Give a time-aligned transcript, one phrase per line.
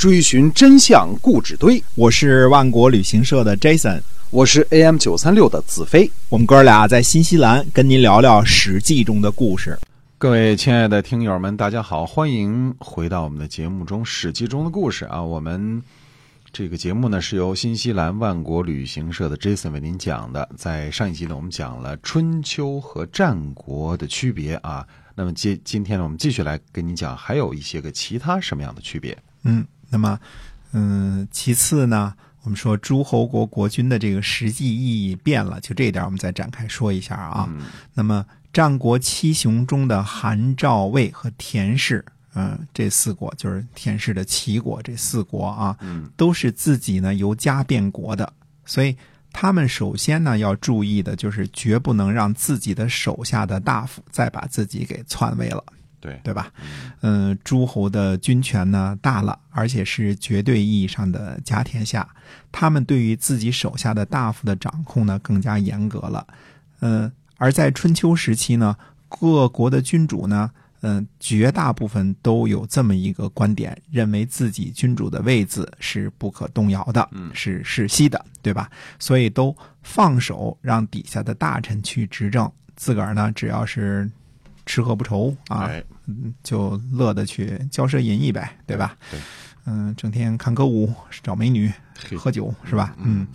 [0.00, 1.84] 追寻真相故纸堆。
[1.94, 6.10] 我是万国旅行社的 Jason，我是 AM 九三六的子飞。
[6.30, 9.78] 我们哥俩在新西兰跟您聊聊《史记》中的故事。
[10.16, 15.22] 各位亲爱的听友们，大家好，欢迎回到我们的节目中，《史记》中的故事啊。
[15.22, 15.82] 我们
[16.50, 20.48] 这个节目呢是由新西兰万国旅行社的 Jason 为您讲的。
[20.56, 24.86] 在上一集呢，我们讲了春秋和战国的区别啊。
[25.14, 29.14] 那么今今天呢，我们继续来跟你讲，还有一些个其他什么样的区别？
[29.44, 30.18] 嗯，那么，
[30.72, 37.46] 嗯，其次呢，我们说诸侯国国君的这个实际意义变了，就这一点，我们再展开说一下啊。
[37.92, 45.76] 那么，战国七雄中的韩、赵、魏和田氏，嗯，这四国就是田氏的齐国，这四国啊，
[46.16, 48.32] 都是自己呢由家变国的，
[48.64, 48.96] 所以。
[49.32, 55.62] 他们首先呢要注意的就是绝不能让自己的手下的大夫再把自己给篡位了，
[56.00, 56.50] 对对吧？
[57.02, 62.08] 嗯，诸侯的军权呢大了，而且是绝对意义上的家天下，
[62.50, 66.26] 他们对于自己手下的大夫的掌控呢更加严格了。
[66.80, 68.76] 嗯，而在春秋时期呢，
[69.08, 70.50] 各国的君主呢。
[70.82, 78.70] 嗯，绝大部分都有这么一个观点，认为自己君主的位子是不可动摇的，是世袭的，对吧？
[78.98, 84.10] 所以都放手让底下的大臣去执政，自个儿呢，只要是
[84.70, 85.68] 吃喝不愁啊，
[86.44, 88.96] 就乐得去骄奢淫逸呗，对吧？
[89.10, 89.18] 对，
[89.64, 91.72] 嗯，整天看歌舞、找美女、
[92.16, 92.94] 喝酒，是吧？
[92.98, 93.26] 嗯，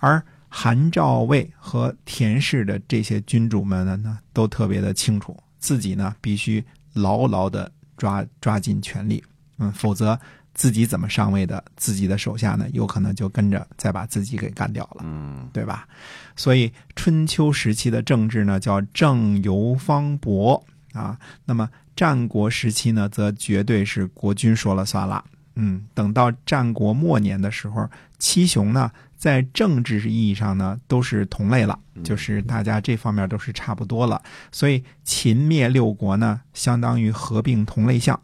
[0.00, 6.62] 而韩赵魏和田氏的这些君主们呢，都特别的清楚，自己呢必须。
[6.94, 9.24] 牢牢的抓抓紧权力，
[9.56, 10.20] 嗯，否则
[10.52, 15.88] 自己怎么上位的，自己的手下呢，有可能就跟着再把自己给干掉了，嗯，对吧？
[16.36, 21.18] 所以春秋时期的政治呢，叫政由方伯啊。
[21.44, 25.24] 那么战国时期呢，则绝对是国君说了算了。
[25.54, 27.86] 嗯，等到战国末年的时候，
[28.18, 34.22] 七雄呢，在政治意义上呢，都是同类了，就是大家这方面都是差不多了。
[34.50, 38.18] 所以秦灭六国呢，相当于合并同类项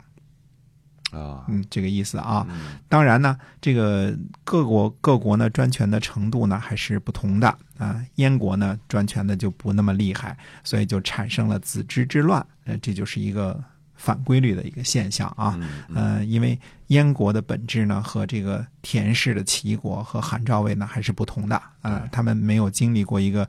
[1.10, 2.46] 啊，嗯，这个意思啊。
[2.88, 8.04] 当然呢，这个各国各国呢，专权的程度呢，还是不同的啊。
[8.16, 12.44] 燕国呢，专权的就不那么厉害，所以就产生了子之之乱。
[12.64, 13.62] 呃，这就是一个。
[14.00, 15.58] 反规律的一个现象啊，
[15.92, 16.56] 呃，因为
[16.86, 23.48] 燕国的本质呢和这个田氏的齐国和韩赵魏呢还是不同的啊，他们没有经历过一个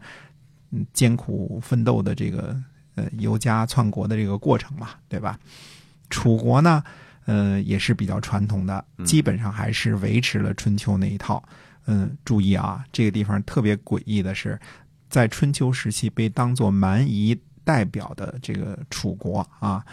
[0.91, 2.59] 艰苦奋斗的这个
[2.96, 5.38] 呃由家篡国的这个过程嘛，对吧？
[6.09, 6.84] 楚国呢，
[7.25, 11.44] 呃，也是比较传统的，基本上还是维持了春秋那一套。
[11.47, 11.53] 嗯，
[12.25, 14.59] 注意啊，这个地方特别诡异的是，
[15.09, 19.83] 在春秋时期被当做蛮夷代表的这个楚国啊。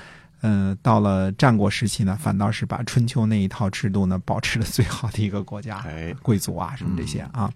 [0.42, 5.84] 嗯，到了战国时期呢，反倒是把春秋那一套制度呢保持的最好的一个国家，
[6.22, 7.50] 贵族啊什么这些啊，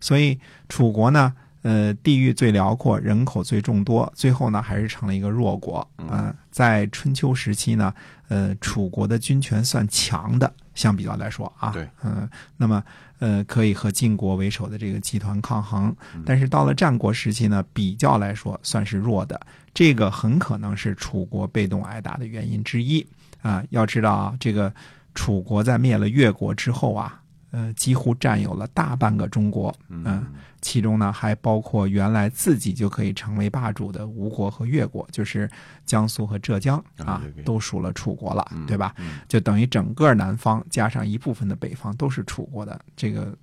[0.00, 5.88] 所以楚国呢，呃，地域最辽阔，人口最众多，最后呢还是成了一个弱国。
[5.96, 7.92] 嗯，在春秋时期呢，
[8.28, 12.80] 呃，楚国的军权算强的，相比较来说啊，对，嗯，那么。
[13.18, 19.40] 呃，可以和晋国为首的这个集团抗衡，但是到了战国时期呢，比较来说算是弱的。
[19.72, 23.06] 这个很可能是楚国被动挨打的原因之一
[23.40, 23.64] 啊。
[23.70, 24.70] 要知道啊，这个
[25.14, 27.18] 楚国在灭了越国之后啊。
[27.56, 30.26] 呃，几乎占有了大半个中国，嗯，
[30.60, 35.50] 其中呢还包括原来自己就可以成为霸主的吴国和越国，就是
[35.86, 38.94] 江苏和浙江啊，都属了楚国了，对吧？
[39.26, 43.34] 就等于整个南方加上一部分的北方都是楚国的，这个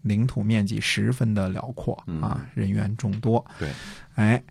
[0.00, 1.92] 领土面积十分的辽阔
[2.22, 3.44] 啊，人员众多。
[3.58, 3.70] 对，
[4.14, 4.42] 哎，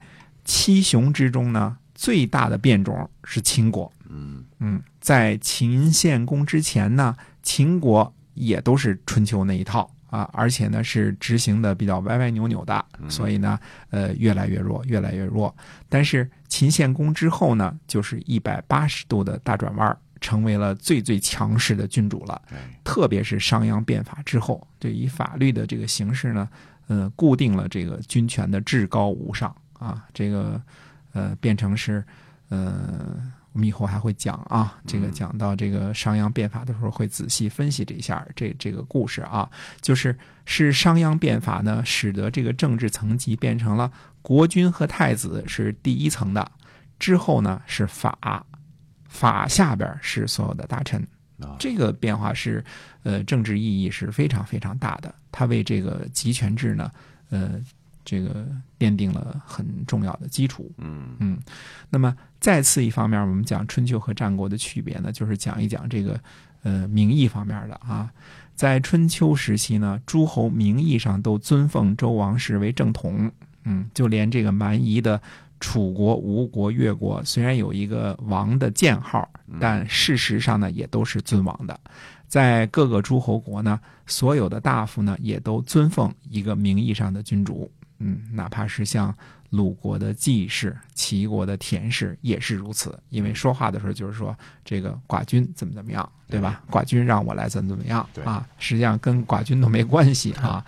[0.46, 3.92] 七雄之中呢，最大的变种是秦国。
[4.10, 8.14] 嗯嗯，在秦献公之前呢，秦国。
[8.38, 13.60] 也都是春秋那一套啊，而且呢是执行的比较歪歪扭扭的，所以呢，
[13.90, 15.54] 呃，越来越弱，越来越弱。
[15.90, 22.42] 但是秦献公之后呢，就是一百八十度的大转弯，成为了最最强势的君主了。
[22.84, 26.48] 特别是商鞅变法之后，对以法律的这个形式呢，
[26.88, 30.62] 呃，固定了这个军权的至高无上啊，这个
[31.12, 32.04] 呃，变成是
[32.50, 33.34] 呃。
[33.58, 39.50] 我们以后还会讲啊，这个讲到这个商鞅变法的时候，会仔细分析这一下这这个故事啊。
[39.82, 40.16] 就是
[40.46, 46.52] 是商鞅变法呢，使得这个政治层级变成了国君和太子是第一层的，
[47.00, 48.46] 之后呢是法，
[49.10, 51.04] 法下边是所有的大臣。
[51.58, 52.64] 这个变化是
[53.02, 56.92] 呃政治意义是非常非常大的，它为这个集权制呢
[57.32, 57.60] 呃。
[58.10, 58.48] 这个
[58.80, 60.72] 奠定了很重要的基础。
[60.78, 61.38] 嗯嗯，
[61.90, 66.18] 那么再次一方面，我们讲春秋和战国的区别呢，就是讲一讲这个
[66.64, 68.10] 呃名义方面的啊。
[68.56, 73.30] 在春秋时期呢，诸侯名义上都尊奉周王室为正统，
[73.66, 75.22] 嗯，就连这个蛮夷的
[75.60, 81.78] 楚国、吴国、越国，虽然有一个王的建号，但事实上呢，也都是尊王的。
[82.28, 89.16] 在各个诸侯国呢，所有的大夫呢，也都尊奉一个名义上的君主，嗯，哪怕是像
[89.52, 96.62] 鲁国的季氏、齐国的田氏也是如此，因为说话的时候就是说这个寡君怎么怎么样，对吧？
[96.70, 100.66] 寡君让我来怎么怎么样对啊，实际上跟寡君都没关系啊。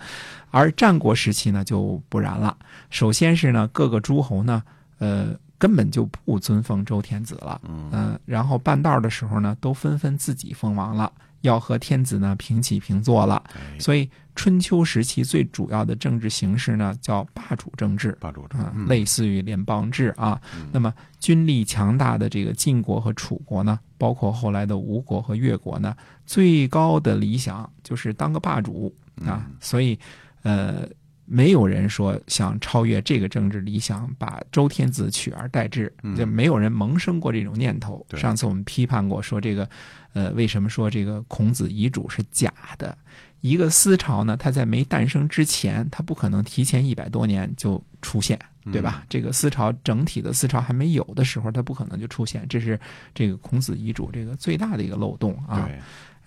[0.50, 2.56] 而战国时期呢就不然了，
[2.90, 4.62] 首先是呢各个诸侯呢，
[4.98, 5.38] 呃。
[5.60, 11.12] 根本就不尊奉周天子了，嗯、然后半道的时候呢，都纷纷自己封王了，
[11.42, 13.42] 要和天子呢平起平坐了。
[13.54, 18.16] 哎所以春秋时期最主要的政治形式呢，叫霸主政治。
[18.18, 20.40] 霸主啊、嗯类似于联邦制啊。
[20.72, 28.90] 那么军力强大的这个晋国和楚国呢，包括后来的吴国和越国呢，最高的理想就是当个霸主
[29.26, 29.44] 啊。
[29.60, 29.98] 所以，
[30.42, 30.88] 呃，
[31.32, 38.04] 没有人说想超越这个政治理想，把周天子取而代之，就没有人萌生过这种念头。
[38.08, 39.70] 对上次我们批判过，说这个，
[40.12, 42.98] 呃，为什么说这个孔子遗嘱是假的？
[43.42, 49.04] 一个思潮呢，它在没诞生之前，它不可能提前一百多年就出现，对吧？
[49.08, 52.78] 这个思潮整体的思潮还没有的时候，它不可能就出现，这是
[53.14, 55.70] 这个孔子遗嘱这个最大的一个漏洞啊。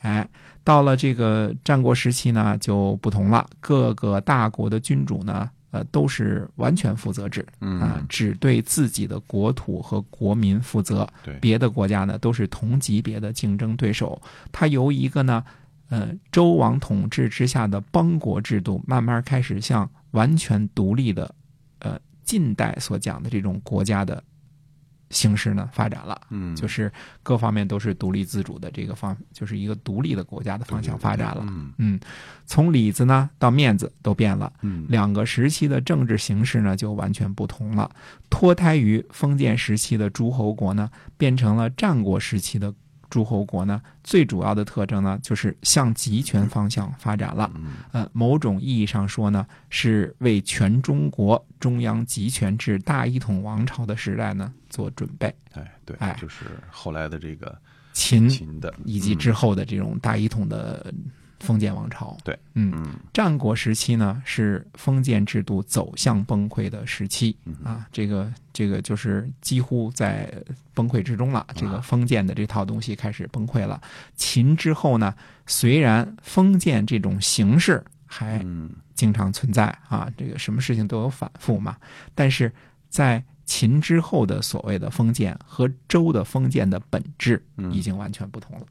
[0.03, 0.29] 对，哎，
[0.63, 3.49] 到了这个战国时期呢，就不同了。
[3.59, 11.07] 各个大国的君主呢，呃，都是完全负责制，啊、嗯，只对自己的国土和国民负责。
[11.23, 14.21] 对，别的国家呢，都是同级别的竞争对手。
[14.51, 15.43] 它由一个呢，
[15.89, 21.33] 呃，周王统治之下的邦国制度，慢慢开始向完全独立的，
[21.79, 24.23] 呃，近代所讲的这种国家的
[25.13, 26.19] 形式呢发展了。
[26.29, 31.45] 嗯，就是各方面都是独立自主的这个方，就是一个独立的国家的方向发展了。
[31.47, 31.99] 嗯嗯，
[32.45, 37.89] 从里子呢到面子都变了，嗯，两个时期的政治形势呢就完全不同了。
[38.29, 42.73] 脱胎于封建时期的诸侯国呢，变成了战国时期的
[43.13, 47.51] 诸侯国呢，最主要的特征呢就是向集权方向发展了。
[47.53, 55.27] 嗯呃，某种意义上说呢，是为全中国中央集权制大一统王朝的时代呢做准备。
[55.51, 57.55] 哎，对哎，就是后来的这个
[57.93, 60.91] 秦秦的，以及之后的这种大一统的
[61.43, 62.17] 封建王朝。
[62.23, 70.33] 对，嗯，嗯战国时期呢是封建制度走向崩溃的时期嗯啊，这个这个就是几乎在
[70.73, 71.45] 崩溃之中了。
[71.55, 73.79] 这个封建的这套东西开始崩溃了。
[74.15, 75.13] 秦之后呢，
[75.45, 81.77] 虽然封建这种形式还嗯经常存在啊，这个什么事情都有反复嘛。
[82.15, 82.51] 但是
[82.89, 88.65] 在秦之后的所谓的封建和周的封建的本质嗯已经完全不同了。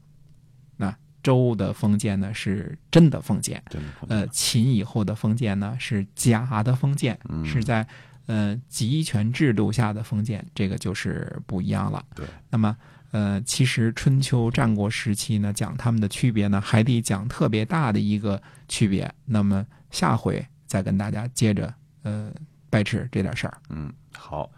[0.75, 3.63] 那周的封建呢是真的封建，
[4.09, 7.87] 呃，秦以后的封建呢是假的封建，嗯是在
[8.25, 12.05] 呃集权制度下的封建，这个就是不一样了。
[12.13, 12.75] 对，那么
[13.11, 19.09] 呃，其实春秋战国时期呢，讲他们的区别呢，还得讲特别大的一个区别。
[19.23, 22.31] 那么下回再跟大家接着呃
[22.69, 23.57] 掰扯这点事儿。
[23.69, 24.51] 嗯，好，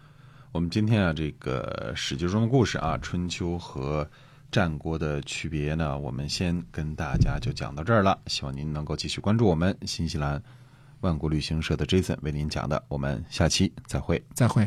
[0.52, 4.08] 我们今天啊，这个史记中的故事啊，春秋和
[4.56, 8.18] 战国的区别呢，我们先跟大家就讲到这儿了。
[8.26, 10.42] 希望您能够继续关注我们新西兰
[11.00, 14.24] 万国旅行社的 Jason 为您讲的，我们下期再会。
[14.32, 14.66] 再会。